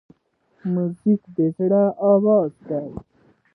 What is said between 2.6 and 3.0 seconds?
دی.